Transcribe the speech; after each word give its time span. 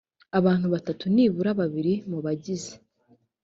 abantu 0.39 0.67
batatu 0.73 1.05
nibura 1.13 1.51
babiri 1.59 1.93
mu 2.09 2.19
bagize 2.25 2.73